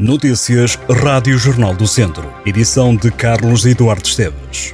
Notícias 0.00 0.78
Rádio 0.88 1.36
Jornal 1.36 1.74
do 1.74 1.84
Centro. 1.84 2.32
Edição 2.46 2.94
de 2.94 3.10
Carlos 3.10 3.66
Eduardo 3.66 4.06
Esteves. 4.06 4.72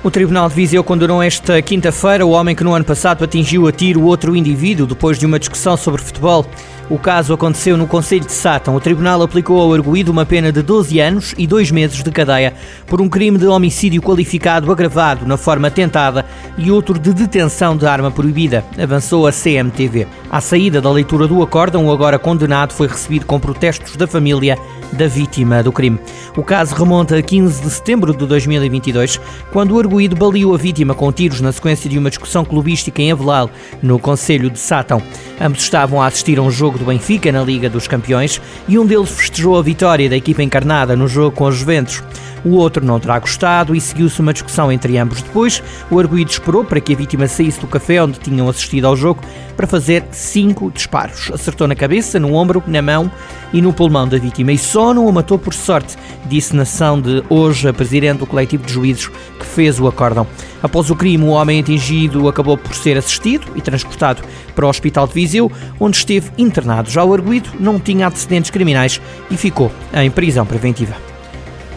O 0.00 0.12
Tribunal 0.12 0.48
de 0.48 0.54
Viseu 0.54 0.84
condenou 0.84 1.20
esta 1.20 1.60
quinta-feira 1.60 2.24
o 2.24 2.30
homem 2.30 2.54
que 2.54 2.62
no 2.62 2.72
ano 2.72 2.84
passado 2.84 3.24
atingiu 3.24 3.66
a 3.66 3.72
tiro 3.72 4.04
outro 4.04 4.36
indivíduo 4.36 4.86
depois 4.86 5.18
de 5.18 5.26
uma 5.26 5.40
discussão 5.40 5.76
sobre 5.76 6.00
futebol. 6.00 6.46
O 6.90 6.98
caso 6.98 7.32
aconteceu 7.32 7.78
no 7.78 7.86
Conselho 7.86 8.26
de 8.26 8.32
Sátão. 8.32 8.76
O 8.76 8.80
tribunal 8.80 9.22
aplicou 9.22 9.60
ao 9.60 9.72
arguído 9.72 10.12
uma 10.12 10.26
pena 10.26 10.52
de 10.52 10.60
12 10.60 11.00
anos 11.00 11.34
e 11.38 11.46
2 11.46 11.70
meses 11.70 12.02
de 12.02 12.10
cadeia 12.10 12.52
por 12.86 13.00
um 13.00 13.08
crime 13.08 13.38
de 13.38 13.46
homicídio 13.46 14.02
qualificado 14.02 14.70
agravado 14.70 15.26
na 15.26 15.38
forma 15.38 15.70
tentada 15.70 16.26
e 16.58 16.70
outro 16.70 16.98
de 16.98 17.14
detenção 17.14 17.74
de 17.74 17.86
arma 17.86 18.10
proibida, 18.10 18.62
avançou 18.78 19.26
a 19.26 19.32
CMTV. 19.32 20.06
À 20.30 20.40
saída 20.40 20.80
da 20.80 20.90
leitura 20.90 21.26
do 21.26 21.42
acórdão, 21.42 21.86
o 21.86 21.92
agora 21.92 22.18
condenado 22.18 22.72
foi 22.72 22.86
recebido 22.86 23.24
com 23.24 23.40
protestos 23.40 23.96
da 23.96 24.06
família 24.06 24.58
da 24.94 25.06
vítima 25.06 25.62
do 25.62 25.72
crime. 25.72 25.98
O 26.36 26.42
caso 26.42 26.74
remonta 26.74 27.16
a 27.16 27.22
15 27.22 27.62
de 27.62 27.70
setembro 27.70 28.16
de 28.16 28.26
2022, 28.26 29.20
quando 29.52 29.72
o 29.72 29.78
arguído 29.78 30.16
baleou 30.16 30.54
a 30.54 30.58
vítima 30.58 30.94
com 30.94 31.12
tiros 31.12 31.40
na 31.40 31.52
sequência 31.52 31.88
de 31.90 31.98
uma 31.98 32.10
discussão 32.10 32.44
clubística 32.44 33.02
em 33.02 33.12
Avelal, 33.12 33.50
no 33.82 33.98
Conselho 33.98 34.50
de 34.50 34.58
Sátão. 34.58 35.02
Ambos 35.40 35.62
estavam 35.62 36.00
a 36.00 36.06
assistir 36.06 36.38
a 36.38 36.42
um 36.42 36.50
jogo 36.50 36.78
do 36.78 36.84
Benfica 36.84 37.30
na 37.30 37.42
Liga 37.42 37.68
dos 37.68 37.88
Campeões 37.88 38.40
e 38.68 38.78
um 38.78 38.86
deles 38.86 39.10
festejou 39.10 39.58
a 39.58 39.62
vitória 39.62 40.08
da 40.08 40.16
equipa 40.16 40.42
encarnada 40.42 40.96
no 40.96 41.08
jogo 41.08 41.36
com 41.36 41.44
os 41.46 41.56
Juventus. 41.56 42.02
O 42.44 42.56
outro 42.56 42.84
não 42.84 43.00
terá 43.00 43.18
gostado 43.18 43.74
e 43.74 43.80
seguiu-se 43.80 44.20
uma 44.20 44.32
discussão 44.32 44.70
entre 44.70 44.98
ambos. 44.98 45.22
Depois, 45.22 45.62
o 45.90 45.98
arguído 45.98 46.30
esperou 46.30 46.62
para 46.62 46.78
que 46.78 46.92
a 46.92 46.96
vítima 46.96 47.26
saísse 47.26 47.58
do 47.58 47.66
café 47.66 48.02
onde 48.02 48.18
tinham 48.18 48.48
assistido 48.48 48.86
ao 48.86 48.94
jogo 48.94 49.22
para 49.56 49.66
fazer 49.66 50.04
cinco 50.10 50.70
disparos. 50.70 51.30
Acertou 51.32 51.66
na 51.66 51.74
cabeça, 51.74 52.20
no 52.20 52.34
ombro, 52.34 52.62
na 52.66 52.82
mão 52.82 53.10
e 53.52 53.62
no 53.62 53.72
pulmão 53.72 54.06
da 54.06 54.18
vítima 54.18 54.52
e 54.52 54.58
só 54.58 54.83
não 54.92 55.06
o 55.06 55.12
matou 55.12 55.38
por 55.38 55.54
sorte, 55.54 55.96
disse 56.26 56.54
na 56.54 56.64
sessão 56.64 57.00
de 57.00 57.22
hoje 57.30 57.68
a 57.68 57.72
presidente 57.72 58.18
do 58.18 58.26
coletivo 58.26 58.66
de 58.66 58.72
juízes 58.72 59.06
que 59.06 59.46
fez 59.46 59.80
o 59.80 59.86
acórdão. 59.86 60.26
Após 60.62 60.90
o 60.90 60.96
crime, 60.96 61.24
o 61.24 61.28
homem 61.28 61.60
atingido 61.60 62.28
acabou 62.28 62.58
por 62.58 62.74
ser 62.74 62.98
assistido 62.98 63.46
e 63.54 63.60
transportado 63.60 64.22
para 64.54 64.66
o 64.66 64.68
Hospital 64.68 65.06
de 65.06 65.14
Viseu, 65.14 65.50
onde 65.78 65.96
esteve 65.96 66.30
internado. 66.36 66.90
Já 66.90 67.04
o 67.04 67.14
arguído 67.14 67.50
não 67.58 67.78
tinha 67.78 68.08
antecedentes 68.08 68.50
criminais 68.50 69.00
e 69.30 69.36
ficou 69.36 69.70
em 69.94 70.10
prisão 70.10 70.44
preventiva. 70.44 71.13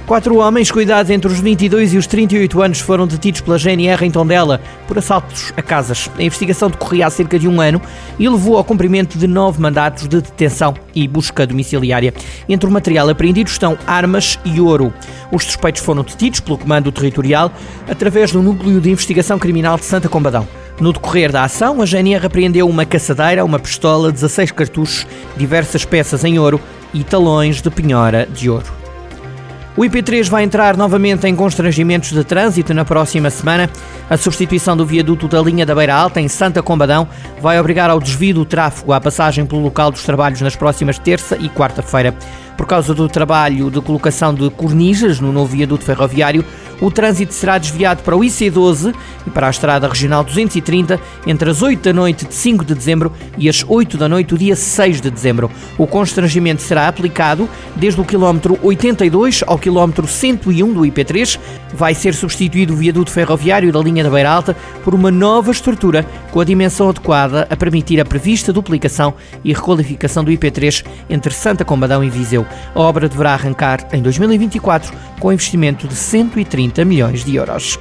Quatro 0.07 0.37
homens 0.37 0.71
cuidados 0.71 1.11
entre 1.11 1.29
os 1.29 1.37
22 1.37 1.93
e 1.93 1.97
os 1.97 2.07
38 2.07 2.61
anos 2.61 2.79
foram 2.79 3.05
detidos 3.05 3.41
pela 3.41 3.57
GNR 3.57 4.05
em 4.05 4.09
Tondela 4.09 4.61
por 4.87 4.97
assaltos 4.97 5.51
a 5.57 5.61
casas. 5.61 6.09
A 6.17 6.23
investigação 6.23 6.69
decorria 6.69 7.05
há 7.05 7.09
cerca 7.09 7.37
de 7.37 7.45
um 7.45 7.59
ano 7.59 7.81
e 8.17 8.29
levou 8.29 8.55
ao 8.55 8.63
cumprimento 8.63 9.17
de 9.17 9.27
nove 9.27 9.61
mandatos 9.61 10.07
de 10.07 10.21
detenção 10.21 10.73
e 10.95 11.05
busca 11.09 11.45
domiciliária. 11.45 12.13
Entre 12.47 12.69
o 12.69 12.71
material 12.71 13.09
apreendido 13.09 13.49
estão 13.49 13.77
armas 13.85 14.39
e 14.45 14.61
ouro. 14.61 14.93
Os 15.29 15.43
suspeitos 15.43 15.81
foram 15.81 16.03
detidos 16.03 16.39
pelo 16.39 16.57
Comando 16.57 16.89
Territorial 16.89 17.51
através 17.85 18.31
do 18.31 18.41
Núcleo 18.41 18.79
de 18.79 18.89
Investigação 18.89 19.37
Criminal 19.37 19.75
de 19.75 19.83
Santa 19.83 20.07
Combadão. 20.07 20.47
No 20.79 20.93
decorrer 20.93 21.33
da 21.33 21.43
ação, 21.43 21.81
a 21.81 21.85
GNR 21.85 22.27
apreendeu 22.27 22.69
uma 22.69 22.85
caçadeira, 22.85 23.43
uma 23.43 23.59
pistola, 23.59 24.09
16 24.09 24.53
cartuchos, 24.53 25.05
diversas 25.35 25.83
peças 25.83 26.23
em 26.23 26.39
ouro 26.39 26.61
e 26.93 27.03
talões 27.03 27.61
de 27.61 27.69
penhora 27.69 28.25
de 28.25 28.49
ouro. 28.49 28.76
O 29.77 29.81
IP3 29.81 30.27
vai 30.27 30.43
entrar 30.43 30.75
novamente 30.75 31.27
em 31.27 31.35
constrangimentos 31.35 32.09
de 32.09 32.23
trânsito 32.23 32.73
na 32.73 32.83
próxima 32.83 33.29
semana. 33.29 33.69
A 34.09 34.17
substituição 34.17 34.75
do 34.75 34.83
viaduto 34.83 35.27
da 35.27 35.39
linha 35.39 35.67
da 35.67 35.75
Beira 35.75 35.93
Alta, 35.93 36.19
em 36.19 36.27
Santa 36.27 36.63
Combadão, 36.63 37.07
vai 37.39 37.59
obrigar 37.59 37.87
ao 37.87 37.99
desvio 37.99 38.33
do 38.33 38.43
tráfego 38.43 38.91
à 38.91 38.99
passagem 38.99 39.45
pelo 39.45 39.61
local 39.61 39.91
dos 39.91 40.03
trabalhos 40.03 40.41
nas 40.41 40.55
próximas 40.55 40.97
terça 40.97 41.37
e 41.37 41.47
quarta-feira. 41.47 42.15
Por 42.57 42.65
causa 42.65 42.93
do 42.93 43.07
trabalho 43.07 43.69
de 43.69 43.79
colocação 43.79 44.33
de 44.33 44.49
cornijas 44.49 45.19
no 45.19 45.31
novo 45.31 45.55
viaduto 45.55 45.85
ferroviário, 45.85 46.43
o 46.81 46.91
trânsito 46.91 47.33
será 47.33 47.57
desviado 47.57 48.03
para 48.03 48.15
o 48.15 48.19
IC12 48.21 48.93
e 49.25 49.29
para 49.29 49.47
a 49.47 49.49
Estrada 49.49 49.87
Regional 49.87 50.23
230 50.23 50.99
entre 51.25 51.49
as 51.49 51.61
8 51.61 51.81
da 51.83 51.93
noite 51.93 52.25
de 52.25 52.33
5 52.33 52.65
de 52.65 52.75
dezembro 52.75 53.11
e 53.37 53.47
as 53.49 53.63
8 53.67 53.97
da 53.97 54.09
noite 54.09 54.29
do 54.29 54.37
dia 54.37 54.55
6 54.55 55.01
de 55.01 55.09
dezembro. 55.09 55.51
O 55.77 55.87
constrangimento 55.87 56.61
será 56.61 56.87
aplicado 56.87 57.49
desde 57.75 58.01
o 58.01 58.05
quilómetro 58.05 58.59
82 58.61 59.43
ao 59.45 59.57
quilómetro 59.57 60.07
101 60.07 60.73
do 60.73 60.81
IP3. 60.81 61.39
Vai 61.73 61.93
ser 61.93 62.13
substituído 62.13 62.73
o 62.73 62.77
viaduto 62.77 63.11
ferroviário 63.11 63.71
da 63.71 63.79
linha 63.79 64.03
da 64.03 64.09
Beira 64.09 64.31
Alta 64.31 64.55
por 64.83 64.93
uma 64.93 65.11
nova 65.11 65.51
estrutura 65.51 66.05
com 66.31 66.39
a 66.39 66.45
dimensão 66.45 66.89
adequada 66.89 67.47
a 67.49 67.55
permitir 67.55 67.99
a 67.99 68.05
prevista 68.05 68.53
duplicação 68.53 69.13
e 69.43 69.53
requalificação 69.53 70.23
do 70.23 70.31
IP3 70.31 70.85
entre 71.09 71.33
Santa 71.33 71.65
Combadão 71.65 72.03
e 72.03 72.09
Viseu. 72.09 72.46
A 72.73 72.79
obra 72.79 73.09
deverá 73.09 73.33
arrancar 73.33 73.87
em 73.93 74.01
2024 74.01 74.93
com 75.19 75.33
investimento 75.33 75.87
de 75.87 75.95
130 75.95 76.83
milhões 76.85 77.23
de 77.23 77.35
euros. 77.35 77.79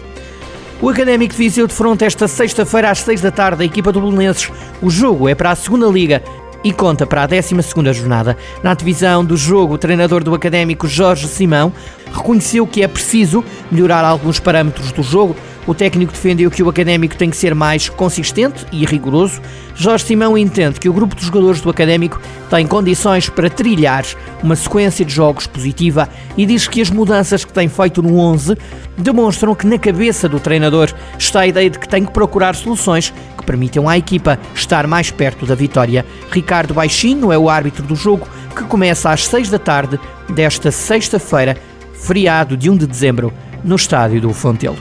O 0.80 0.90
Académico 0.90 1.32
de 1.32 1.38
Viseu 1.38 1.66
defronta 1.66 2.04
esta 2.04 2.28
sexta-feira 2.28 2.90
às 2.90 2.98
6 2.98 3.22
da 3.22 3.30
tarde 3.30 3.62
a 3.62 3.66
equipa 3.66 3.90
do 3.90 4.00
Belenenses. 4.00 4.50
O 4.82 4.90
jogo 4.90 5.28
é 5.28 5.34
para 5.34 5.50
a 5.50 5.56
segunda 5.56 5.86
Liga 5.86 6.22
e 6.62 6.72
conta 6.72 7.06
para 7.06 7.22
a 7.22 7.26
12 7.26 7.54
jornada. 7.94 8.36
Na 8.62 8.74
divisão 8.74 9.24
do 9.24 9.36
jogo, 9.36 9.74
o 9.74 9.78
treinador 9.78 10.22
do 10.22 10.34
Académico, 10.34 10.86
Jorge 10.86 11.28
Simão, 11.28 11.72
reconheceu 12.16 12.66
que 12.66 12.82
é 12.82 12.88
preciso 12.88 13.44
melhorar 13.70 14.04
alguns 14.04 14.40
parâmetros 14.40 14.92
do 14.92 15.02
jogo, 15.02 15.36
o 15.66 15.74
técnico 15.74 16.12
defendeu 16.12 16.48
que 16.50 16.62
o 16.62 16.68
académico 16.68 17.16
tem 17.16 17.28
que 17.28 17.36
ser 17.36 17.54
mais 17.54 17.88
consistente 17.88 18.64
e 18.70 18.84
rigoroso. 18.84 19.40
Jorge 19.74 20.04
Simão 20.04 20.38
entende 20.38 20.78
que 20.78 20.88
o 20.88 20.92
grupo 20.92 21.16
de 21.16 21.24
jogadores 21.24 21.60
do 21.60 21.68
académico 21.68 22.20
tem 22.48 22.66
condições 22.66 23.28
para 23.28 23.50
trilhar 23.50 24.04
uma 24.42 24.54
sequência 24.54 25.04
de 25.04 25.12
jogos 25.12 25.46
positiva 25.46 26.08
e 26.36 26.46
diz 26.46 26.68
que 26.68 26.80
as 26.80 26.88
mudanças 26.88 27.44
que 27.44 27.52
tem 27.52 27.68
feito 27.68 28.00
no 28.00 28.16
11 28.16 28.56
demonstram 28.96 29.56
que 29.56 29.66
na 29.66 29.76
cabeça 29.76 30.28
do 30.28 30.38
treinador 30.38 30.92
está 31.18 31.40
a 31.40 31.46
ideia 31.48 31.68
de 31.68 31.78
que 31.80 31.88
tem 31.88 32.04
que 32.04 32.12
procurar 32.12 32.54
soluções 32.54 33.12
que 33.36 33.44
permitam 33.44 33.88
à 33.88 33.98
equipa 33.98 34.38
estar 34.54 34.86
mais 34.86 35.10
perto 35.10 35.44
da 35.44 35.56
vitória. 35.56 36.06
Ricardo 36.30 36.74
Baixinho 36.74 37.32
é 37.32 37.38
o 37.38 37.50
árbitro 37.50 37.82
do 37.82 37.96
jogo 37.96 38.28
que 38.54 38.64
começa 38.64 39.10
às 39.10 39.26
6 39.26 39.50
da 39.50 39.58
tarde 39.58 39.98
desta 40.30 40.70
sexta-feira, 40.70 41.56
feriado 41.98 42.56
de 42.56 42.70
1 42.70 42.76
de 42.76 42.86
dezembro, 42.86 43.32
no 43.64 43.76
estádio 43.76 44.20
do 44.20 44.32
Fontelo. 44.32 44.76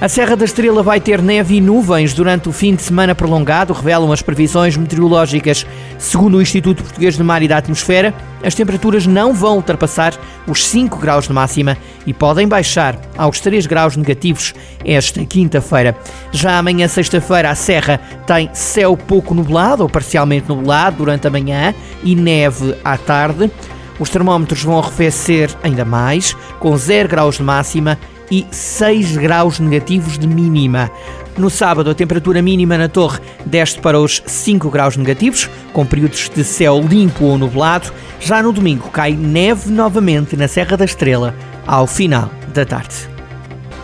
A 0.00 0.08
Serra 0.08 0.34
da 0.34 0.46
Estrela 0.46 0.82
vai 0.82 0.98
ter 0.98 1.20
neve 1.20 1.56
e 1.56 1.60
nuvens 1.60 2.14
durante 2.14 2.48
o 2.48 2.52
fim 2.52 2.74
de 2.74 2.80
semana 2.80 3.14
prolongado, 3.14 3.74
revelam 3.74 4.10
as 4.10 4.22
previsões 4.22 4.74
meteorológicas. 4.74 5.66
Segundo 5.98 6.38
o 6.38 6.40
Instituto 6.40 6.82
Português 6.82 7.18
de 7.18 7.22
Mar 7.22 7.42
e 7.42 7.48
da 7.48 7.58
Atmosfera, 7.58 8.14
as 8.42 8.54
temperaturas 8.54 9.06
não 9.06 9.34
vão 9.34 9.56
ultrapassar 9.56 10.18
os 10.46 10.66
5 10.66 10.96
graus 10.96 11.26
de 11.26 11.34
máxima 11.34 11.76
e 12.06 12.14
podem 12.14 12.48
baixar 12.48 12.98
aos 13.14 13.40
3 13.40 13.66
graus 13.66 13.94
negativos 13.94 14.54
esta 14.82 15.22
quinta-feira. 15.26 15.94
Já 16.32 16.56
amanhã, 16.56 16.88
sexta-feira, 16.88 17.50
a 17.50 17.54
Serra 17.54 18.00
tem 18.26 18.48
céu 18.54 18.96
pouco 18.96 19.34
nublado 19.34 19.82
ou 19.82 19.88
parcialmente 19.90 20.48
nublado 20.48 20.96
durante 20.96 21.26
a 21.26 21.30
manhã 21.30 21.74
e 22.02 22.16
neve 22.16 22.74
à 22.82 22.96
tarde. 22.96 23.50
Os 24.00 24.08
termómetros 24.08 24.62
vão 24.64 24.78
arrefecer 24.78 25.54
ainda 25.62 25.84
mais, 25.84 26.34
com 26.58 26.74
0 26.76 27.08
graus 27.08 27.36
de 27.36 27.42
máxima 27.42 27.98
e 28.30 28.46
6 28.50 29.18
graus 29.18 29.60
negativos 29.60 30.18
de 30.18 30.26
mínima. 30.26 30.90
No 31.36 31.50
sábado, 31.50 31.90
a 31.90 31.94
temperatura 31.94 32.40
mínima 32.40 32.78
na 32.78 32.88
torre 32.88 33.20
desce 33.44 33.78
para 33.78 34.00
os 34.00 34.22
5 34.26 34.70
graus 34.70 34.96
negativos, 34.96 35.48
com 35.72 35.84
períodos 35.84 36.30
de 36.34 36.42
céu 36.42 36.80
limpo 36.80 37.24
ou 37.24 37.38
nublado. 37.38 37.92
Já 38.18 38.42
no 38.42 38.52
domingo, 38.52 38.88
cai 38.90 39.12
neve 39.12 39.70
novamente 39.70 40.36
na 40.36 40.48
Serra 40.48 40.76
da 40.76 40.84
Estrela, 40.84 41.34
ao 41.66 41.86
final 41.86 42.30
da 42.52 42.64
tarde. 42.64 43.19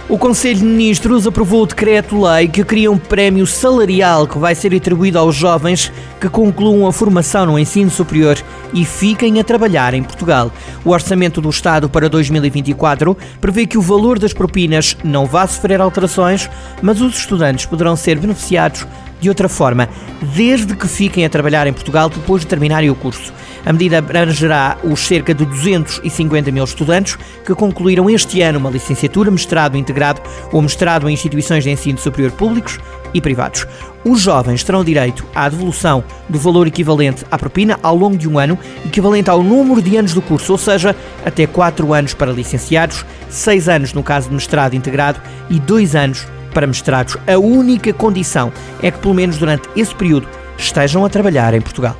O 0.09 0.17
Conselho 0.17 0.61
de 0.61 0.65
Ministros 0.65 1.27
aprovou 1.27 1.65
o 1.65 1.67
decreto-lei 1.67 2.47
que 2.47 2.63
cria 2.63 2.93
um 2.93 2.97
prémio 2.97 3.45
salarial 3.45 4.25
que 4.25 4.39
vai 4.39 4.55
ser 4.55 4.73
atribuído 4.73 5.19
aos 5.19 5.35
jovens 5.35 5.93
que 6.21 6.29
concluam 6.29 6.87
a 6.87 6.93
formação 6.93 7.45
no 7.45 7.59
ensino 7.59 7.91
superior 7.91 8.39
e 8.73 8.85
fiquem 8.85 9.41
a 9.41 9.45
trabalhar 9.45 9.95
em 9.95 10.05
Portugal. 10.05 10.53
O 10.85 10.91
Orçamento 10.91 11.41
do 11.41 11.51
Estado 11.51 11.89
para 11.89 12.09
2024 12.09 13.17
prevê 13.41 13.67
que 13.67 13.77
o 13.77 13.83
valor 13.83 14.17
das 14.17 14.33
propinas 14.33 14.97
não 15.03 15.27
vá 15.27 15.45
sofrer 15.45 15.81
alterações, 15.81 16.49
mas 16.81 17.01
os 17.01 17.19
estudantes 17.19 17.67
poderão 17.67 17.97
ser 17.97 18.17
beneficiados 18.21 18.87
de 19.21 19.29
outra 19.29 19.49
forma, 19.49 19.89
desde 20.35 20.75
que 20.75 20.87
fiquem 20.89 21.25
a 21.25 21.31
trabalhar 21.31 21.67
em 21.67 21.73
Portugal 21.73 22.09
depois 22.09 22.43
de 22.43 22.49
terminarem 22.49 22.91
o 22.91 22.95
curso. 22.95 23.33
A 23.65 23.73
medida 23.73 23.99
abrangerá 23.99 24.79
os 24.85 25.01
cerca 25.01 25.35
de 25.35 25.45
250 25.45 26.53
mil 26.53 26.65
estudantes 26.65 27.19
que 27.45 27.55
concluíram 27.55 28.09
este 28.09 28.41
ano 28.41 28.59
uma 28.59 28.71
licenciatura, 28.71 29.31
mestrado 29.31 29.77
integrado 29.77 30.21
ou 30.53 30.63
mestrado 30.63 31.09
em 31.09 31.13
instituições 31.13 31.65
de 31.65 31.71
ensino 31.71 31.99
superior 31.99 32.31
públicos 32.33 32.79
e 33.13 33.21
privados. 33.21 33.67
Os 34.05 34.21
jovens 34.21 34.63
terão 34.63 34.85
direito 34.85 35.27
à 35.35 35.49
devolução 35.49 36.05
do 36.29 36.39
valor 36.39 36.69
equivalente 36.69 37.25
à 37.29 37.37
propina 37.37 37.77
ao 37.83 37.97
longo 37.97 38.17
de 38.17 38.29
um 38.29 38.39
ano, 38.39 38.57
equivalente 38.85 39.31
ao 39.31 39.43
número 39.43 39.83
de 39.83 39.97
anos 39.97 40.15
do 40.15 40.23
curso, 40.23 40.53
ou 40.53 40.59
seja, 40.59 40.95
até 41.25 41.45
4 41.45 41.93
anos 41.93 42.15
para 42.15 42.31
licenciados, 42.31 43.05
6 43.29 43.69
anos 43.69 43.93
no 43.93 44.03
caso 44.03 44.29
de 44.29 44.35
mestrado 44.35 44.75
integrado 44.75 45.21
e 45.51 45.59
2 45.59 45.97
anos 45.97 46.27
para 46.57 46.67
mestrados. 46.67 47.19
A 47.27 47.39
única 47.39 47.93
condição 47.93 48.51
é 48.83 48.91
que, 48.91 48.99
pelo 48.99 49.13
menos 49.13 49.37
durante 49.37 49.69
esse 49.77 49.95
período, 49.95 50.27
estejam 50.57 51.05
a 51.05 51.11
trabalhar 51.11 51.53
em 51.53 51.61
Portugal. 51.61 51.95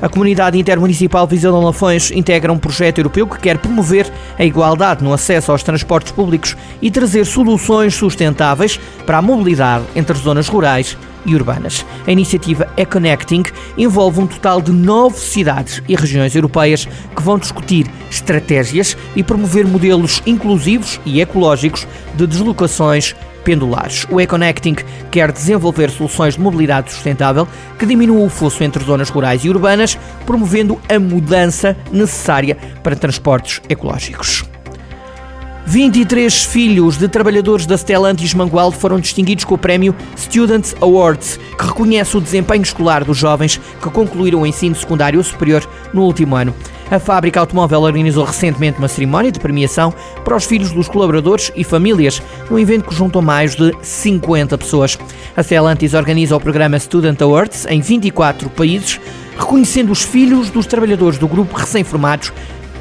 A 0.00 0.08
comunidade 0.08 0.58
intermunicipal 0.58 1.26
Viseu 1.26 1.52
de 1.52 1.62
Lafões 1.62 2.10
integra 2.10 2.50
um 2.50 2.58
projeto 2.58 2.98
europeu 2.98 3.26
que 3.26 3.38
quer 3.38 3.58
promover 3.58 4.10
a 4.38 4.44
igualdade 4.44 5.04
no 5.04 5.12
acesso 5.12 5.52
aos 5.52 5.62
transportes 5.62 6.12
públicos 6.12 6.56
e 6.80 6.90
trazer 6.90 7.26
soluções 7.26 7.94
sustentáveis 7.94 8.80
para 9.04 9.18
a 9.18 9.22
mobilidade 9.22 9.84
entre 9.94 10.16
zonas 10.16 10.48
rurais 10.48 10.96
e 11.26 11.34
urbanas. 11.34 11.84
A 12.06 12.10
iniciativa 12.10 12.66
E-Connecting 12.76 13.44
envolve 13.76 14.18
um 14.18 14.26
total 14.26 14.62
de 14.62 14.72
nove 14.72 15.18
cidades 15.18 15.82
e 15.86 15.94
regiões 15.94 16.34
europeias 16.34 16.86
que 17.14 17.22
vão 17.22 17.38
discutir 17.38 17.86
estratégias 18.10 18.96
e 19.14 19.22
promover 19.22 19.66
modelos 19.66 20.22
inclusivos 20.24 20.98
e 21.04 21.20
ecológicos 21.20 21.86
de 22.14 22.26
deslocações 22.26 23.14
pendulares. 23.44 24.06
O 24.10 24.20
E-Connecting 24.20 24.76
quer 25.10 25.30
desenvolver 25.32 25.90
soluções 25.90 26.34
de 26.34 26.40
mobilidade 26.40 26.92
sustentável 26.92 27.46
que 27.78 27.86
diminuam 27.86 28.26
o 28.26 28.30
fosso 28.30 28.62
entre 28.64 28.84
zonas 28.84 29.10
rurais 29.10 29.44
e 29.44 29.48
urbanas, 29.48 29.98
promovendo 30.26 30.80
a 30.88 30.98
mudança 30.98 31.76
necessária 31.90 32.56
para 32.82 32.96
transportes 32.96 33.60
ecológicos. 33.68 34.44
23 35.64 36.44
filhos 36.44 36.98
de 36.98 37.08
trabalhadores 37.08 37.66
da 37.66 37.78
Stellantis 37.78 38.34
Mangualde 38.34 38.76
foram 38.76 38.98
distinguidos 38.98 39.44
com 39.44 39.54
o 39.54 39.58
prémio 39.58 39.94
Students 40.16 40.74
Awards, 40.80 41.38
que 41.56 41.64
reconhece 41.64 42.16
o 42.16 42.20
desempenho 42.20 42.62
escolar 42.62 43.04
dos 43.04 43.16
jovens 43.16 43.60
que 43.80 43.90
concluíram 43.90 44.42
o 44.42 44.46
ensino 44.46 44.74
secundário 44.74 45.22
superior 45.22 45.66
no 45.94 46.02
último 46.02 46.34
ano. 46.34 46.52
A 46.92 47.00
fábrica 47.00 47.40
automóvel 47.40 47.80
organizou 47.80 48.22
recentemente 48.22 48.78
uma 48.78 48.86
cerimónia 48.86 49.32
de 49.32 49.40
premiação 49.40 49.94
para 50.22 50.36
os 50.36 50.44
filhos 50.44 50.72
dos 50.72 50.88
colaboradores 50.88 51.50
e 51.56 51.64
famílias, 51.64 52.20
um 52.50 52.58
evento 52.58 52.90
que 52.90 52.94
juntou 52.94 53.22
mais 53.22 53.56
de 53.56 53.74
50 53.80 54.58
pessoas. 54.58 54.98
A 55.34 55.42
Stellantis 55.42 55.94
organiza 55.94 56.36
o 56.36 56.40
programa 56.40 56.78
Student 56.78 57.18
Awards 57.22 57.64
em 57.64 57.80
24 57.80 58.50
países, 58.50 59.00
reconhecendo 59.38 59.90
os 59.90 60.02
filhos 60.02 60.50
dos 60.50 60.66
trabalhadores 60.66 61.16
do 61.16 61.26
grupo 61.26 61.56
recém-formados 61.56 62.30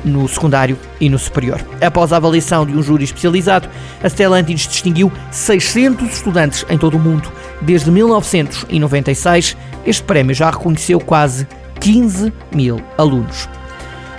no 0.04 0.28
secundário 0.28 0.78
e 1.00 1.08
no 1.08 1.18
superior. 1.18 1.66
Após 1.80 2.12
a 2.12 2.18
avaliação 2.18 2.66
de 2.66 2.78
um 2.78 2.84
júri 2.84 3.06
especializado, 3.06 3.70
a 4.04 4.10
Stellantis 4.10 4.68
distinguiu 4.68 5.10
600 5.32 6.12
estudantes 6.12 6.66
em 6.70 6.78
todo 6.78 6.98
o 6.98 7.00
mundo. 7.00 7.32
Desde 7.62 7.90
1996, 7.90 9.56
este 9.86 10.04
prémio 10.04 10.36
já 10.36 10.50
reconheceu 10.50 11.00
quase 11.00 11.48
15 11.80 12.34
mil 12.54 12.82
alunos. 12.98 13.48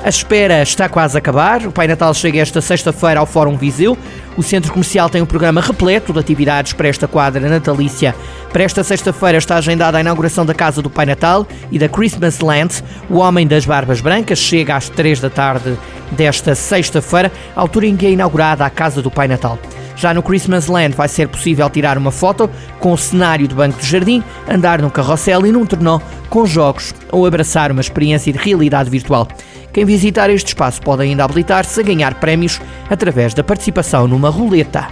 A 0.04 0.08
espera 0.08 0.62
está 0.62 0.88
quase 0.88 1.16
a 1.16 1.20
acabar. 1.20 1.64
O 1.64 1.70
Pai 1.70 1.86
Natal 1.86 2.12
chega 2.12 2.40
esta 2.40 2.60
sexta-feira 2.60 3.20
ao 3.20 3.26
Fórum 3.26 3.56
Viseu. 3.56 3.96
O 4.36 4.42
centro 4.42 4.72
comercial 4.72 5.08
tem 5.08 5.22
um 5.22 5.26
programa 5.26 5.60
repleto 5.60 6.12
de 6.12 6.18
atividades 6.18 6.72
para 6.72 6.88
esta 6.88 7.06
quadra 7.06 7.48
natalícia. 7.48 8.12
Para 8.52 8.64
esta 8.64 8.82
sexta-feira 8.82 9.38
está 9.38 9.56
agendada 9.56 9.98
a 9.98 10.00
inauguração 10.00 10.44
da 10.44 10.54
Casa 10.54 10.82
do 10.82 10.90
Pai 10.90 11.06
Natal 11.06 11.46
e 11.70 11.78
da 11.78 11.88
Christmas 11.88 12.40
Land. 12.40 12.82
O 13.08 13.18
Homem 13.18 13.46
das 13.46 13.64
Barbas 13.64 14.00
Brancas 14.00 14.40
chega 14.40 14.74
às 14.74 14.88
3 14.88 15.20
da 15.20 15.30
tarde 15.30 15.78
desta 16.10 16.56
sexta-feira, 16.56 17.30
altura 17.54 17.86
em 17.86 17.96
que 17.96 18.06
é 18.06 18.10
inaugurada 18.10 18.66
a 18.66 18.70
Casa 18.70 19.02
do 19.02 19.10
Pai 19.10 19.28
Natal. 19.28 19.56
Já 19.94 20.12
no 20.12 20.22
Christmas 20.22 20.66
Land 20.66 20.96
vai 20.96 21.06
ser 21.06 21.28
possível 21.28 21.70
tirar 21.70 21.96
uma 21.96 22.10
foto 22.10 22.50
com 22.80 22.92
o 22.92 22.98
cenário 22.98 23.46
do 23.46 23.54
banco 23.54 23.78
de 23.78 23.86
jardim, 23.86 24.20
andar 24.48 24.82
num 24.82 24.90
carrossel 24.90 25.46
e 25.46 25.52
num 25.52 25.64
trenó 25.64 26.00
com 26.28 26.44
jogos 26.44 26.92
ou 27.12 27.24
abraçar 27.24 27.70
uma 27.70 27.80
experiência 27.80 28.32
de 28.32 28.38
realidade 28.38 28.90
virtual. 28.90 29.28
Quem 29.72 29.84
visitar 29.84 30.28
este 30.28 30.48
espaço 30.48 30.82
pode 30.82 31.02
ainda 31.02 31.24
habilitar-se 31.24 31.80
a 31.80 31.82
ganhar 31.82 32.14
prémios 32.20 32.60
através 32.90 33.32
da 33.32 33.42
participação 33.42 34.06
numa 34.06 34.28
roleta. 34.28 34.88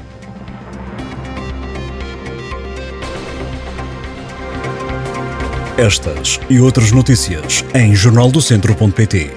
Estas 5.76 6.38
e 6.50 6.60
outras 6.60 6.92
notícias 6.92 7.64
em 7.74 7.94
jornaldocentro.pt 7.94 9.30